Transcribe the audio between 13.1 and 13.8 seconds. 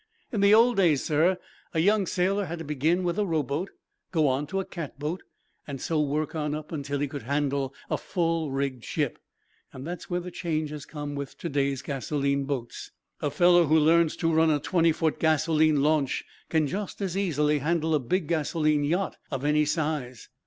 A fellow who